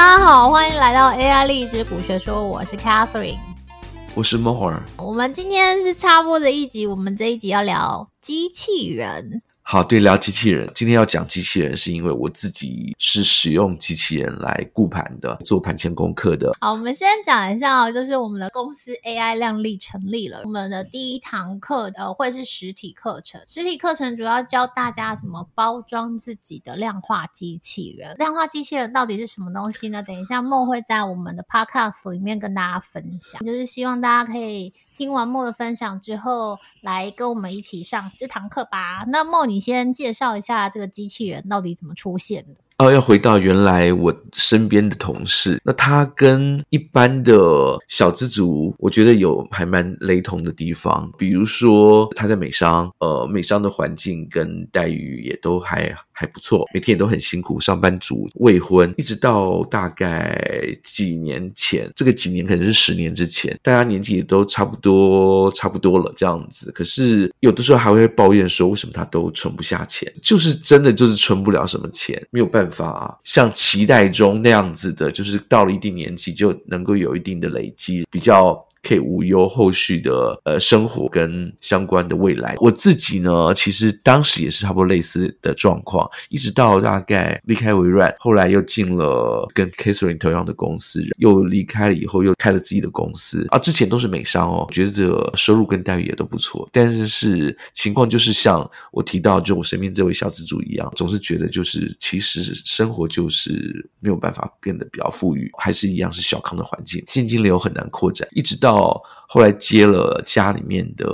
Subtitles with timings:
[0.00, 3.36] 大家好，欢迎来到 AI 励志股学说，我是 Catherine，
[4.14, 4.80] 我是 More。
[4.96, 9.42] 我们今天是插播的一集，我们这一集要聊机器人。
[9.72, 10.68] 好，对，聊机器人。
[10.74, 16.52] 今天要讲机器人，是因为我自己是使用机器人来顾盘的，做盘前功课的。
[16.60, 20.40] 好，我们先讲一下，就是我们的公司 AI 量力成立了。
[20.42, 28.16] 我们的第一堂课呃会是实体课程，实体课程主要教大家怎么包装自己的量化机器人。
[28.16, 30.02] 量化机器人到底是什么东西呢？
[30.02, 34.74] 等一下梦会在我们的 Podcast 里面跟大家分享，就是希望大家可以。
[35.00, 39.02] 听完莫的分享之后，来跟我们一起上这堂课吧。
[39.08, 42.60] 那莫，你先介绍一下这个机器人到底怎么出现的？
[42.76, 51.10] 哦，要回到原来我身边的同事，那他跟一般的小资族，我觉得有还蛮雷同的地方。
[51.16, 60.38] 比如说他在美商，呃，美商的环境跟待遇也都还还不错，每天也都很辛苦，上班族未婚，一直到大概
[60.82, 66.70] 几年前，这个几年可能是十年之前，大家年纪也都差不多差不多了这样子。
[66.72, 70.12] 可是有的时候还会抱怨说，为什么他都存不下钱？
[70.22, 72.90] 就是真的就是存不了什么钱，没有办法。
[72.90, 78.62] 啊像期待中那样子的，就是到了一定年纪就能够有一定的累积，比较。
[78.82, 82.56] 可以无忧后续的呃生活跟相关的未来。
[82.60, 93.58] 我自己呢，其实当时也是差不多类似的状况，一直到大概离开微软，后来又进了跟 Catherine 同样的公司，又离开了以后又开了自己的公司啊。
[93.58, 108.69] 之前都是美商哦，觉得收入跟待遇也都不错，但是是情况就是像我提到，就我身边这位小资主一样，总是觉得就是其实生活就是没有办法变得比较富裕，还是一样是小康的环境，现金流很难扩展，一直到。
[108.70, 111.06] 到后来接了家里面的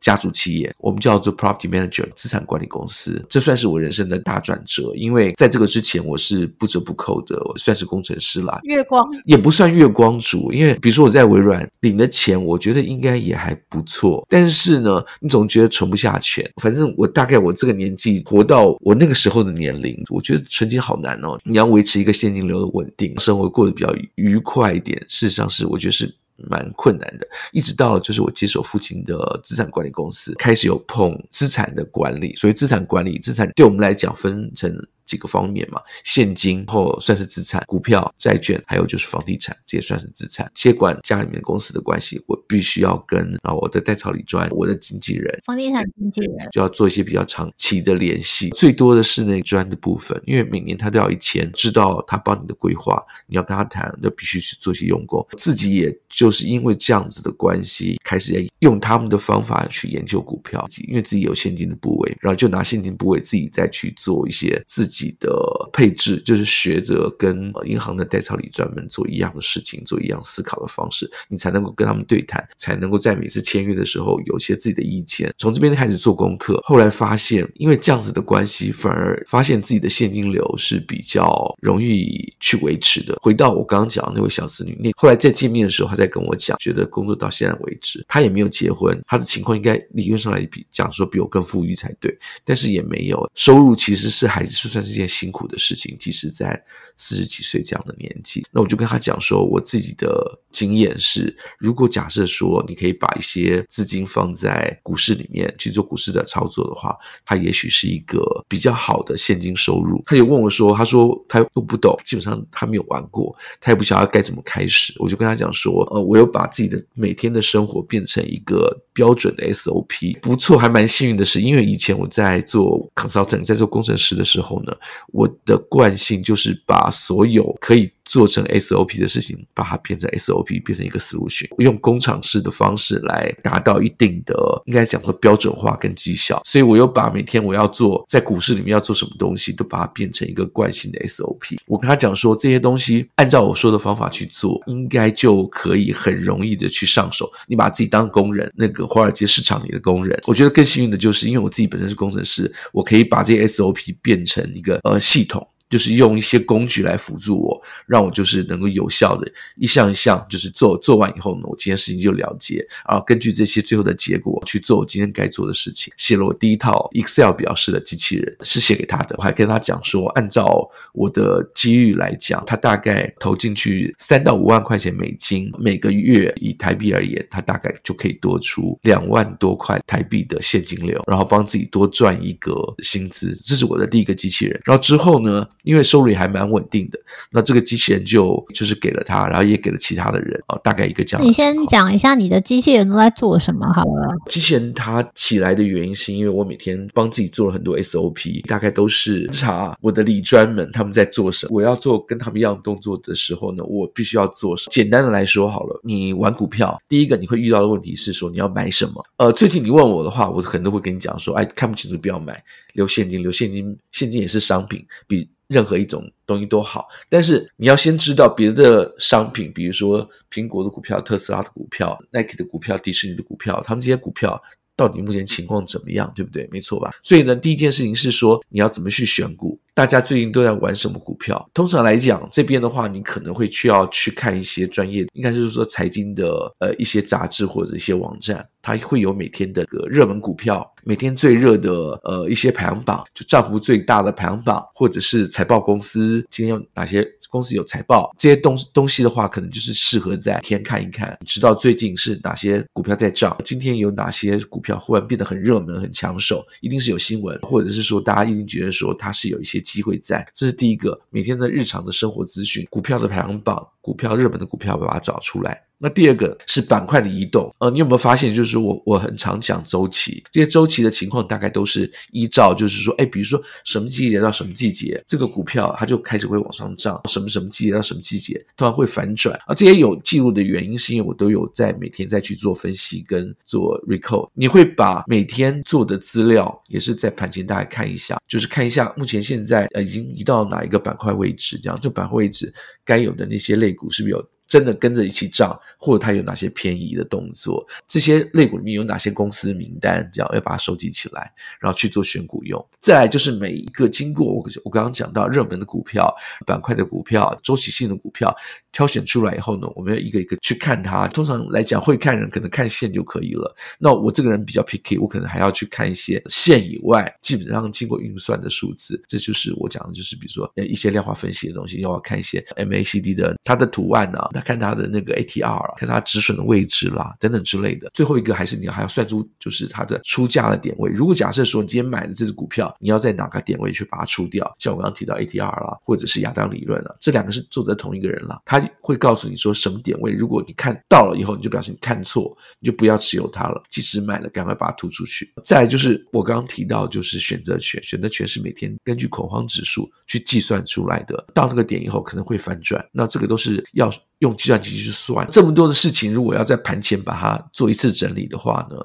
[0.00, 4.92] 家族企业，我们叫做 Property Manager 资产管理公司，这算是我人生的大转折。
[4.94, 8.60] 因为在这个之前，我是不折不扣的，算是工程师啦。
[8.64, 14.24] 月光也不算月光族，因为比如说我在微软领的钱，我觉得应该也还不错。
[14.28, 16.48] 但是呢，你总觉得存不下钱。
[16.62, 21.38] 反正我大概我这个年纪活到我那个时候的年龄，我觉得存钱好难哦。
[21.44, 24.96] 你要维持一个现金流的稳定，生活过得比较愉快一点。
[25.08, 26.14] 事实上是，我觉得是。
[26.36, 32.34] 蛮困难的，一直到就是我接手父亲的资产管理公司，开始有碰资产的管理。
[32.34, 34.74] 所以资产管理，资产对我们来讲分成。
[35.06, 40.50] 几个方面嘛，现金或算是资产，股票、债券，还有就是房地产，这也算是资产。
[40.54, 48.50] 接管家里面公司的关系，我必须要跟啊我的代操理专，我的经纪人，房地产经纪人，就要做一些比较长期的联系。
[48.50, 55.24] 最多的是那专的部分，因为每年他都要一签，知道他帮你的规划，你要跟他谈，那必须去做一些用功。
[55.36, 64.95] 自己也就是因为这样子的关系，开始要用他们的方法去研究股票，因为自己有现金的部位，然后就拿现金部位自己再去做一些自己。
[64.96, 65.28] 自己的
[65.74, 75.30] 配置就是学着跟银行的代操理专门做一样的事情，做一样思考的方式，你才能够跟他们对谈，才能够在每次签约的时候有些自己的意见。
[75.36, 83.18] 从这边开始做功课，后来发现，因为这样子的关系，反而发现自己的现金流是比较容易去维持的。
[83.20, 94.85] 回到我刚刚讲的那位小子女，那后来再见面的时候，他在跟我讲，觉得工作到现在为止，他也没有结婚，他的情况应该理论上来比讲说比我更富裕才对，但是也没有收入，其实是还是算。
[94.86, 96.62] 是件辛苦的事情，即使在
[96.96, 110.02] 四十几岁这样的年纪，那我就跟他讲说，我自己的经验是，如果假设说你可以把一些资金放在股市里面去做股市的操作的话，它也许是一个比较好的现金收入。
[110.06, 114.94] 他也问我说，他说他又不懂，基本上他没有玩过，他也不晓得该怎么开始。
[114.98, 124.75] 我就跟他讲说，呃，我有把自己的每天的生活变成一个标准的 SOP，不错，还蛮幸运的是，因为以前我在做 consultant，在做工程师的时候呢。
[125.08, 134.34] 我的惯性就是把所有可以做成 SOP 的事情，把它变成 SOP，变成一个 solution，用工厂式的方式来达到一定的，
[134.64, 136.40] 应该讲说标准化跟绩效。
[136.44, 141.58] 所以我又把每天我要做在股市里面要做什么东西，都把它变成一个惯性的 SOP。
[141.66, 147.30] 我跟他讲说，这些东西按照我说的方法去做，应该就可以很容易的去上手。
[147.48, 150.16] 你把自己当工人，那个华尔街市场里的工人。
[150.26, 155.44] 我觉得更幸运的就是，因为我自己本身是工程师，我可以把这些 SOP 变成一个呃系统。
[155.68, 165.92] 就是用一些工具来辅助我，让我就是能够有效的一项一项就是做做完以后呢，我今天事情就了结，然后根据这些最后的结果去做我今天该做的事情。
[165.96, 182.52] 写了我第一套 Excel 表示的机器人是写给他的，我还跟他讲说，按照我的机遇来讲，他大概投进去三到五万块钱美金，每个月以台币而言，他大概就可以多出两万多块台币的现金流，然后帮自己多赚一个
[182.82, 183.34] 薪资。
[183.44, 184.60] 这是我的第一个机器人。
[184.64, 186.98] 然后之后呢，因为收入也还蛮稳定的。
[187.30, 191.26] 那这个机器人就就是给了他，然后也给了其他的人啊，大概一个这样。
[191.26, 194.14] 你先讲一下你的机器人都在做什么好了。
[194.28, 204.70] 机器人它起来的原因是因为我每天帮自己做了很多 SOP，大概都是查我的理专们他们在做什么，我要做跟他们一样动作的时候呢，我必须要做什么。
[204.70, 209.04] 简单的来说好了，你玩股票，第一个你会遇到的问题是说你要买什么。
[209.16, 212.42] 呃，最近你问我的话，我可能会跟你讲说，哎，看不清楚不要买，
[212.74, 216.88] 留现金，留现金，现金也是商品，比任何一种东西都好。
[217.08, 224.42] 但是你要先知道别的商品，比如说苹果的股票、特斯拉的股票、Nike 的股票、迪士尼的股票，他们这些股票。
[224.76, 226.48] 到底目前情况怎么样，对不对？
[226.52, 226.90] 没错吧？
[227.02, 229.58] 所以呢，第一件事情是说你要怎么去选股。
[229.74, 231.50] 大家最近都在玩什么股票？
[231.52, 241.70] 通常来讲，这边的话，你可能会需要去看一些专业，应该就是说财经的呃一些杂志或者一些网站，它会有每天的个热门股票，每天最热的
[242.04, 247.06] 呃一些排行榜，就涨幅最大的排行榜，或者是财报公司今天有哪些。
[247.30, 260.26] 公司有财报，这些东东西的话，可能就是适合在天看一看，知道最近是哪些股票在涨，今天有哪些股票忽然变得很热门、很抢手，一定是有新闻，或者是说大家一定觉得说它是有一些机会在。
[260.34, 265.62] 这是第一个，每天的日常的生活资讯，股票的排行榜，股票热门的股票，把它找出来。
[265.78, 279.54] 那第二个是板块的移动，呃，你有没有发现，就是我我很常讲周期，这些周期的情况大概都是依照，就是说，哎，比如说什么季节到什么季节，这个股票它就开始会往上涨，什么什么季节到什么季节突然会反转啊。
[279.54, 292.50] 这些有记录的原因是因为我都有在每天再去做分析跟做 recall，你会把每天做的资料也是在盘前大概看一下，就是看一下目前现在呃已经移到哪一个板块位置，这样这板块位置
[292.82, 294.28] 该有的那些类股是不是有。
[294.48, 297.66] 真的跟着一起涨，或者它有哪些偏移的动作？
[297.88, 300.08] 这些类股里面有哪些公司名单？
[300.12, 302.64] 这样要把它收集起来，然后去做选股用。
[302.80, 306.14] 再来就是每一个经过我我刚刚讲到热门的股票、
[306.46, 308.34] 板块的股票、周期性的股票，
[308.72, 311.08] 挑选出来以后呢，我们要一个一个去看它。
[311.08, 313.54] 通常来讲，会看人可能看线就可以了。
[313.78, 319.02] 那我这个人比较 picky，我可能还要去看一些线以外，基本上经过运算的数字。
[319.08, 324.30] 这就是我讲的，就是比如说呃一些量化分析的东西，要看一些 MACD 的它的图案啊。
[324.40, 327.90] 看它的那个 ATR 看它止损的位置啦，等等之类的。
[327.94, 330.90] 最后一个还是你还要算出，就是它的出价的点位。
[330.90, 334.54] 如果假设说你今天买的这只股票，你要在哪个点位去把它出掉？
[334.58, 340.12] 像我刚刚提到 ATR 啦，或者是亚当理论啦，这两个是作者同一个人啦，他会告诉你说什么点位。
[340.12, 343.62] 如果你看到了以后，你就表示你看错，你就不要持有它了。
[343.70, 345.32] 即使买了，赶快把它吐出去。
[345.44, 351.24] 再就是我刚刚提到，就是选择权，选择权是每天根据恐慌指数去计算出来的。
[351.34, 353.92] 到那个点以后可能会反转，那这个都是要。
[354.26, 358.76] 用计算机去算这么多的事情，如果要在盘前把它做一次整理的话呢，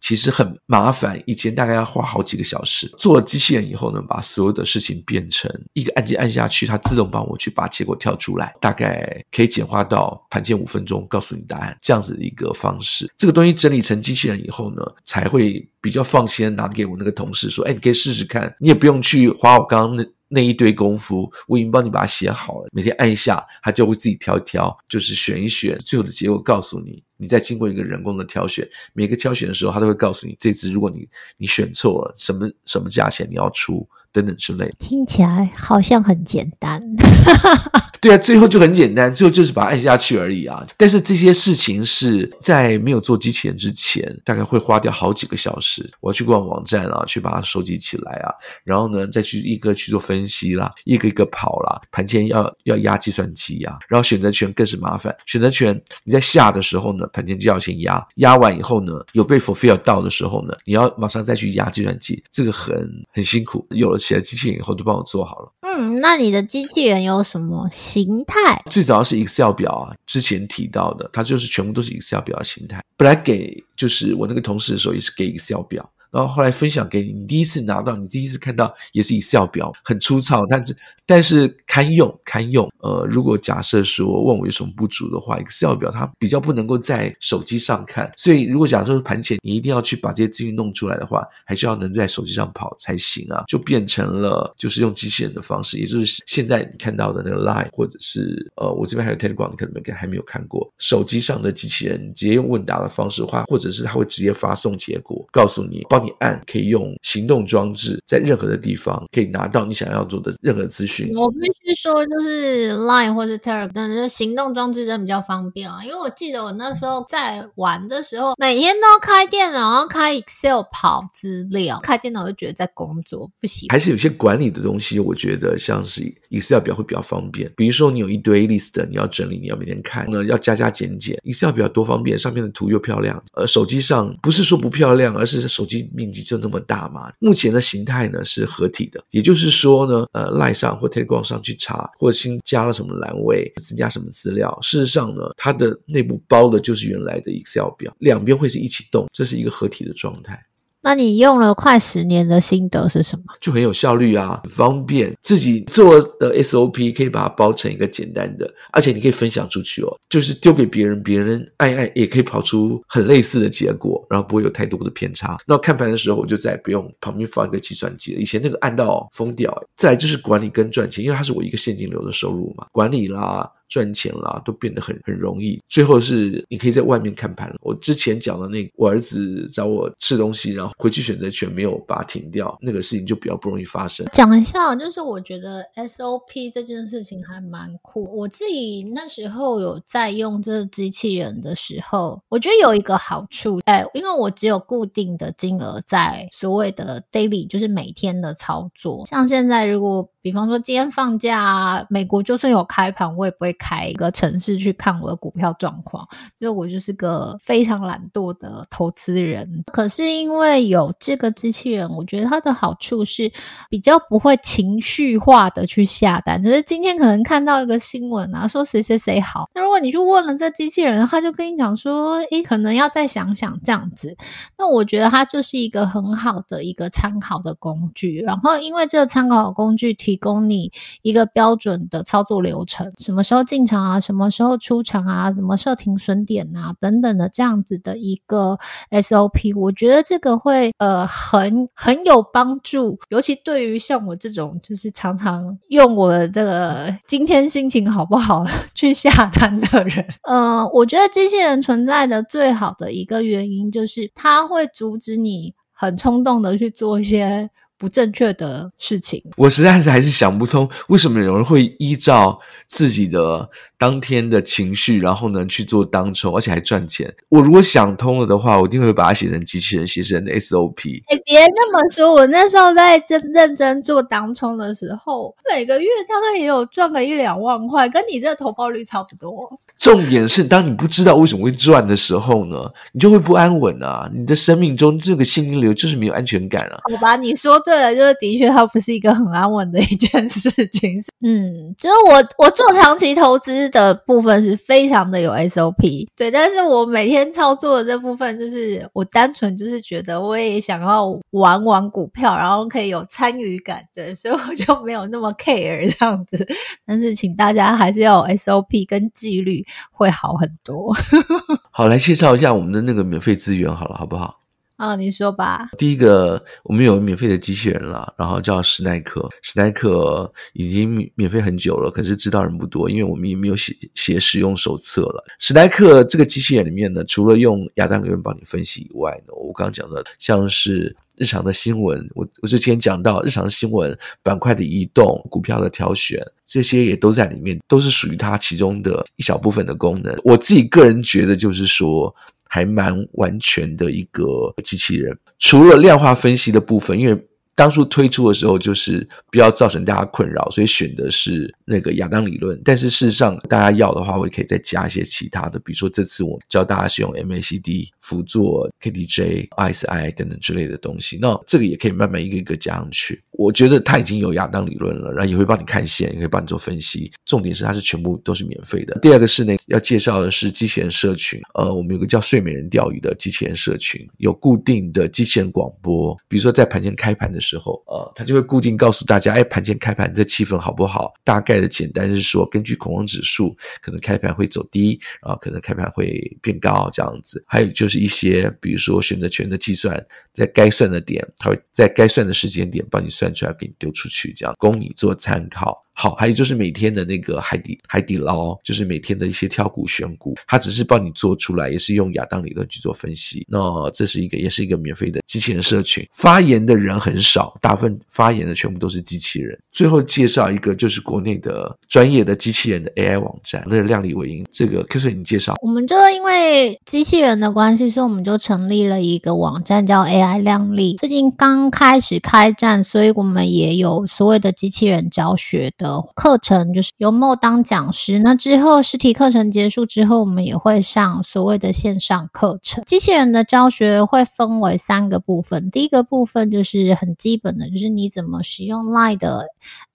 [0.00, 1.20] 其实很麻烦。
[1.26, 13.10] 以前大概要花好几个小时，做了机器人以后呢，把所有的事情变成一个按键按下去，它自动帮我去把结果跳出来，大概可以简化到盘前五分钟告诉你答案这样子的一个方式。
[13.16, 27.04] 这个东西整理成机器人以后呢，才会比较放心拿给我那个同事说：“哎，你可以试试看，你也不用去花我刚刚那。”那一堆功夫，我已经帮你把它写好了，每天按一下，它就会自己挑一挑，就是选一选，最后的结果告诉你。
[27.18, 31.06] 你再经过一个人工的挑选，每个挑选的时候，它都会告诉你，这次如果你
[31.36, 33.86] 你选错了，什么什么价钱你要出。
[34.12, 36.82] 等等之类的，听起来好像很简单。
[38.02, 40.66] 对啊，最后就很简单，最后就是把它按下去而已啊。
[40.76, 45.88] 但是这些事情是在没有做机器人之前，大概会花掉好几个小时。
[46.00, 51.80] 我要去逛网站啊，去把它收集起来啊，然后呢，再去一个去做分析啦，一个一个跑啦。
[51.92, 55.14] 盘前要要压计算机呀，然后选择权更是麻烦。
[55.26, 62.74] 选择权你在下的时候呢，盘前就要先压，压完以后呢，有被 fulfill 到的时候呢，你要马上再去压计算机，这个很
[63.12, 63.64] 很辛苦。
[63.70, 64.01] 有了。
[64.02, 65.52] 写了机器人以后就帮我做好了。
[65.60, 68.62] 嗯，那你的机器人有什么形态？
[68.70, 72.82] 最早是 Excel 表啊，之前提到的，它就是全部都是 Excel 表的形态。
[72.96, 75.88] 本来给就是我那个同事的时候也是给 Excel 表。
[76.12, 80.76] 然后后来分享给你，你第一次拿到，你第一次看到也是 Excel 表，很粗糙，但是
[81.06, 82.70] 但是堪用堪用。
[82.78, 106.01] 呃，如果假设说问我有什么不足的话，Excel 表它比较不能够在手机上看，所以如果假设说盘前你一定要去把这些资讯弄出来的话，还是要能在手机上跑才行啊，就变成了就是用机器人的方式，也就是现在你看到的那个 Line 或者是呃我这边还有 Telegram，你可能没还没有看过手机上的机器人，直接用问答的方式的话，或者是它会直接发送结果，告诉你报。
[106.02, 111.10] 帮你按，可以用行动装置，在任何的地方可以拿到你想要做的任何资讯。
[111.14, 123.68] 我必须说，就是 Line 或者 Telegram 的行动装置真的比较方便啊，因为我记得我那时候在玩的时候，每天都开电脑，然后开 Excel 跑资料，开电脑就觉得在工作，不行。
[123.70, 127.50] 还是有些管理的东西，我觉得像是 Excel 表会比较方便。
[127.56, 133.22] 比如说你有一堆 list，你要整理，你要每天看，呢要加加减减，Excel 表多方便，上面的图又漂亮。
[133.34, 137.12] 呃，手机上不是说不漂亮，而是手机面积就那么大嘛。
[137.18, 150.42] 目前的形态呢是合体的，也就是说呢，呃赖上或 Telegram 上去查，或者新加了什么栏位，增加什么资料，事实上呢，它的内部包的就是原来的 Excel 表，两边会是一起动，这是一个合体的状态。
[150.82, 153.24] 那你用了快十年的心得是什么？
[153.40, 155.16] 就很有效率啊，很方便。
[155.20, 165.38] 自己做的 SOP 可以把它包成一个简单的，而且你可以分享出去哦，就是丢给别人，别人按按也可以跑出很类似的结果，然后不会有太多的偏差。
[165.46, 168.20] 那看盘的时候，我就再也不用旁边放一个计算机了。
[168.20, 169.52] 以前那个按到疯掉。
[169.76, 173.50] 再来就是管理跟赚钱，因为它是我一个现金流的收入嘛，管理啦。
[173.72, 175.58] 赚钱啦，都变得很很容易。
[175.66, 177.56] 最后是你可以在外面看盘了。
[177.62, 184.06] 我之前讲的那，我儿子找我吃东西，然后回去选择权没有把它停掉，那个事情就比较不容易发生。
[184.12, 188.04] 讲一下，就是我觉得 SOP 这件事情还蛮酷。
[188.14, 199.06] 我自己那时候有在用这个机器人的时候，我觉得有一个好处，哎，因为我只有固定的金额在所谓的 daily，就是每天的操作。
[199.06, 206.06] 像现在如果比方说今天放假，美国就算有开盘，我也不会开一个城市去看我的股票状况，
[206.38, 209.64] 所以我就是个非常懒惰的投资人。
[209.72, 213.30] 可是因为有这个机器人，我觉得它的好处是
[213.68, 216.40] 比较不会情绪化的去下单。
[216.40, 224.16] 就是今天可能看到一个新闻啊，说谁谁谁好，那如果你去问了这机器人，他就跟你讲说，诶，可能要再想想这样子。
[224.56, 228.20] 那我觉得它就是一个很好的一个参考的工具。
[228.20, 238.58] 然后因为这个参考的工具提提供你一个标准的操作流程，什么时候进场啊，什么时候出场啊，怎么设停损点啊，等等的这样子的一个
[238.90, 257.48] SOP，我觉得这个会呃很很有帮助，尤其对于像我这种就是常常用我的这个今天心情好不好去下单的人，嗯、我觉得机器人存在的最好的一个原因就是它会阻止你很冲动的去做一些。
[257.82, 263.50] 不正确的事情，我实在是还是想不通，为什么有人会依照自己的
[263.82, 267.12] 当天的情绪，然后呢去做当冲，而且还赚钱。
[267.28, 271.02] 我如果想通了的话，我一定会把它写成机器人，写成 SOP。
[271.08, 279.50] 哎，别那么说，我那时候在真认真做当冲的时候，每个月大概也有赚个一两万块，跟你这个投报率差不多。
[279.80, 284.08] 重点是，当你不知道为什么会赚的时候呢，你就会不安稳啊！
[284.14, 286.78] 你的生命中这个现金流就是没有安全感啊！
[286.88, 291.02] 好吧，你说对了，就是的确它不是一个很安稳的一件事情。
[291.24, 306.46] 嗯，就是我我做长期投资的部分是非常的有 SOP，对，但是我每天操作的这部分就是我单纯就是觉得我也想要玩玩股票，然后可以有参与感，对，所以我就没有那么 care 这样子。
[306.86, 309.64] 但是请大家还是要有 SOP 跟纪律。
[309.90, 310.92] 会好很多。
[311.70, 314.41] 好，来介绍一下我们的那个免费资源，好了，好不好？
[314.82, 315.68] 啊，你说吧。
[315.78, 319.30] 第一个，我们有免费的机器人了，然后叫史奈克。
[319.40, 325.24] 史奈克已经免费很久了，可是知道人不多，因为我们也没有写写使用手册了。
[325.38, 330.96] 史奈克这个机器人里面呢，除了用亚当理论帮你分析以外呢，我刚刚讲的像是。
[331.16, 340.18] 日常的新闻，我我之前讲到日常新闻板块的移动、股票的挑选，这些也都在里面，都是属于它其中的一小部分的功能。
[340.24, 342.12] 我自己个人觉得，就是说
[342.54, 344.22] 还蛮完全的一个
[344.62, 347.26] 机器人，除了量化分析的部分，因为。
[347.54, 352.60] 当初推出的时候，就是不要造成大家困扰，所以选的是那个亚当理论。
[352.64, 361.18] 但是事实上，大家要的话，我也可以再加一些其他的，比如说这次我教大家使用 MACD 辅助 KDJ、RSI 等等之类的东西。
[361.20, 363.22] 那这个也可以慢慢一个一个加上去。
[363.32, 367.10] 我觉得它已经有亚当理论了，然后也会帮你看线，也可以帮你做分析。
[367.24, 368.98] 重点是它是全部都是免费的。
[369.00, 371.40] 第二个是呢，要介绍的是机器人社群。
[371.54, 381.12] 呃，我们有个叫睡美人钓鱼的机器人社群，有固定的机器人广播，比如说在盘前开盘的时候，呃，他就会固定告诉大家，哎，盘前开盘这气氛好不好？
[381.24, 387.42] 大概的简单是说，根据恐慌指数，可能开盘会走低，啊可能开盘会变高这样子。
[387.46, 390.04] 还有就是一些，比如说选择权的计算，
[390.34, 395.80] 在该算的点，它会在该算的时间点帮你算出来，给你丢出去，这样供你做参考。
[395.94, 403.46] 好，还有就是每天的那个海底海底捞，就是每天的一些挑股选股，它只是帮你做出来，也是用亚当理论去做分析。
[403.48, 409.58] 那这是一个，也是一个免费的机器人社群，发言的人很少，大部分发言的全部都是机器人。
[409.70, 414.44] 最后介绍一个，就是国内的专业的机器人的 AI 网站，那个量力为营。
[414.50, 420.96] 这个 Q 水你介绍，我们就因为机器人的关系，所以我们就成立了一个网站，叫 AI 量力。
[420.96, 428.20] 最近刚开始开战，所以我们也有所谓的机器人教学的课程，就是由莫当讲师。
[428.20, 432.84] 那之后实体课程结束之后，我们也会上所谓的线上课程。
[432.86, 439.46] 机器人的教学会分为三个部分，第一个部分就是很基本的，就是你怎么使用 Line 的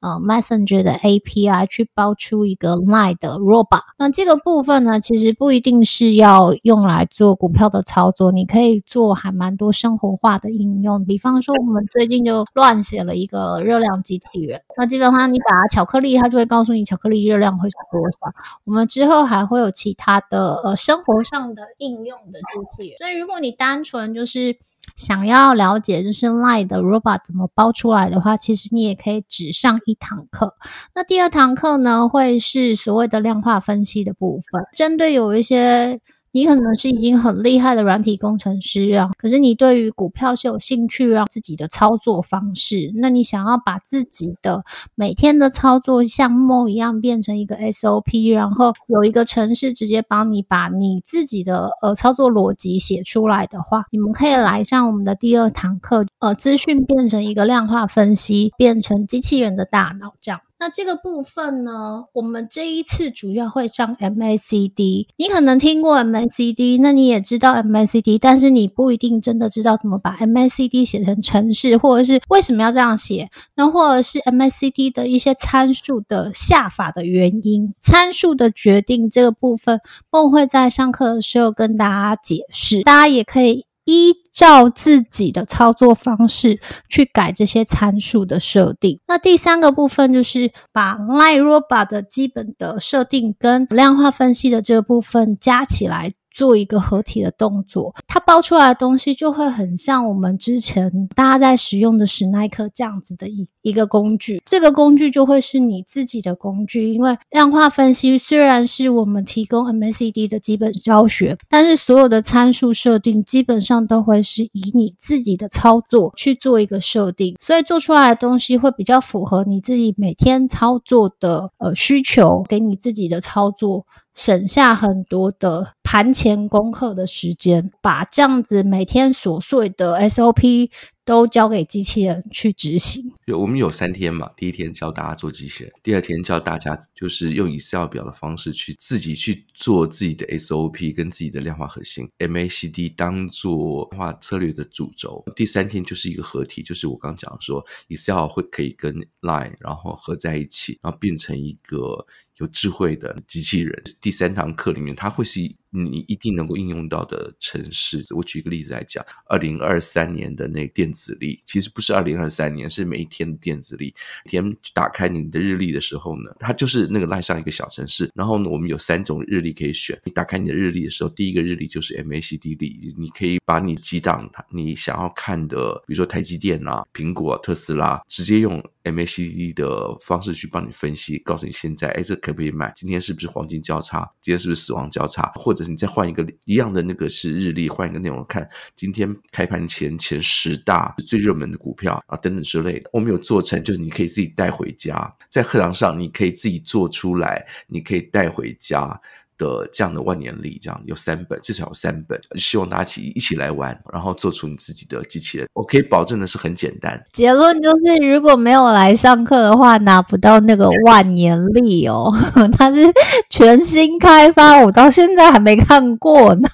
[0.01, 3.84] 呃 Messenger 的 API 去包出一个 Line 的 Robot。
[3.98, 11.06] 那这个部分呢，其实不一定是要用来做股票的操作，你可以做还蛮多生活化的应用。
[11.06, 18.34] 比方说，我们最近就乱写了一个热量机器人，那基本上你把它巧克力，它就会告诉你巧克力热量会是多少。
[18.63, 22.98] 我们之后还会有其他的呃生活上的应用的机器人。
[22.98, 24.57] 所以，如果你单纯就是
[24.96, 30.55] 想要了解就是 Line 的 Robot 怎么包出来的话，其实你也可以只上一堂课。
[30.96, 36.01] 那第二堂课呢，会是所谓的量化分析的部分，针对有一些。
[36.38, 44.63] 你可能是已经很厉害的软体工程师啊，可是你对于股票是有兴趣，让自己的操作方式，那你想要把自己的
[44.94, 60.39] 每天的操作像梦一样变成一个 SOP，然后有一个程式直接帮你把你自己的呃操作逻辑写出来的话，你们可以来上我们的第二堂课，呃，资讯变成一个量化分析，变成机器人的大脑这样。
[60.60, 65.08] 那这个部分呢，我们这一次主要会上 MACD。
[65.16, 83.66] 你可能听过 MACD，那你也知道 MACD，但是你不一定真的知道怎么把 MACD 写成程式，或者是为什么要这样写，那或者是 MACD 的一些参数的下法的原因，参数的决定这个部分，我会在上课的时候跟大家解释，大家也可以。
[83.88, 89.00] 依照自己的操作方式去改这些参数的设定。
[89.08, 96.13] 那第三个部分就是把 Line Robot 的基本的设定跟量化分析的这个部分加起来。
[96.38, 104.39] 做一个合体的动作，它包出来的东西就会很像我们之前大家在使用的史耐克这样子的一一个工具。
[104.46, 123.88] 这个工具就会是你自己的工具，因为量化分析虽然是我们提供 MACD 的基本教学，但是所有的参数设定基本上都会是以你自己的操作去做一个设定，所以做出来的东西会比较符合你自己每天操作的呃需求，给你自己的操作。
[124.17, 130.71] 省下很多的盘前功课的时间，把这样子每天琐碎的 SOP
[131.08, 133.13] 都交给机器人去执行。
[133.28, 145.24] 有，我们有三天嘛，第一天教大家做机器人，第二天教大家就是用 Excel 表的方式去自己去做自己的 SOP 跟自己的量化核心 MACD 当做量化策略的主轴。
[145.34, 152.06] 第三天就是一个合体，就是我刚讲说 Excel 会可以跟 Line 然后合在一起，然后变成一个。
[152.38, 158.03] 有智慧的机器人，第三堂课里面，它会是你一定能够应用到的城市。
[158.15, 163.93] 我举一个例子来讲，二零二三年的那电子历，其实不是二零二三年，是每一天的电子历。
[164.25, 168.10] 每天打开你的日历的时候呢，它就是那个赖上一个小城市。
[168.15, 169.99] 然后呢，我们有三种日历可以选。
[170.06, 182.71] 你打开你的日历的时候，第一个日历就是 MACD 历，你可以把你几档你想要看的，比如说台积电啊、苹果、特斯拉，直接用 MACD 的方式去帮你分析，告诉你现在，哎，这可不可以买？
[182.75, 184.10] 今天是不是黄金交叉？
[184.21, 185.32] 今天是不是死亡交叉？
[185.36, 192.89] 或者你再换一个一样的那个是日历，换一个内容看今天开盘前前十大最热门的股票啊等等之类的。
[192.93, 198.99] 我们有做成，就是你可以自己带回家，在课堂上你可以自己做出来，你可以带回家。
[199.38, 205.47] 的这样的万年历，这样有三本，最少有三本，希望大家一起一起来玩，然后做出你自己的机器人。
[205.54, 207.02] 我可以保证的是很简单。
[207.13, 212.12] 结论就是，如果没有来上课的话，拿不到那个万年历哦。
[212.58, 212.91] 它是
[213.30, 216.50] 全新开发，我到现在还没看过呢。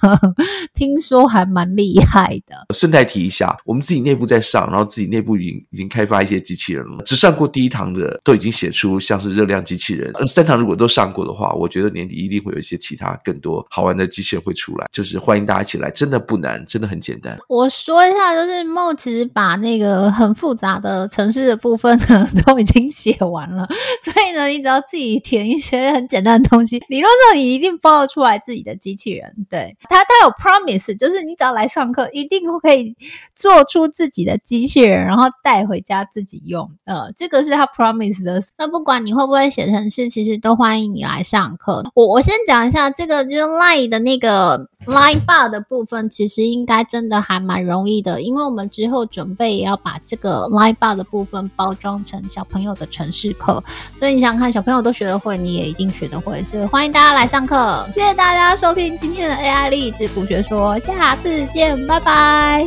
[0.74, 2.74] 听说还蛮厉害的。
[2.74, 7.02] 顺带提一下，我们自己内部在上，然后自己内部已经已经开发一些机器人了。
[7.04, 10.12] 只上过第一堂的都已经写出像是热量机器人。
[10.26, 12.73] 三堂如果都上过的话，我觉得年底一定会有一些。
[12.76, 17.38] 其他更多好玩的机器人会出来，就是欢迎大家一起来，真的不难，真的很简单。
[17.48, 23.66] 我说一下，就是梦其实把那个很复杂的程式的部分呢 都已经写完了，
[24.02, 29.34] 所以呢，你只要自己填一些很简单的东西，理论上你一定包得出来自己的机器人。
[29.48, 32.96] 对，他，他有 promise，就是你只要来上课，一定可以
[33.34, 36.70] 做出自己的机器人，然后带回家自己用。
[36.84, 38.40] 呃，这个是他 promise 的。
[38.58, 41.84] 那不管你会不会写程式，其实都欢迎你来上课。
[41.94, 53.62] 我我先讲一下这个，就是 Line 的那个 Line Bar 的部分，其实应该真的还蛮容易的，因为我们之后准备也要把这个 Line Bar 的部分包装成小朋友的城市课，
[53.98, 56.42] 所以你想想看，小朋友都学得会，你也一定学得会。
[56.50, 62.66] 所以欢迎大家来上课，谢谢大家收听今天的 AI 励志股学说，下次见，拜拜，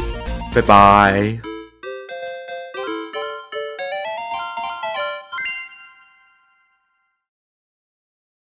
[0.54, 1.57] 拜拜。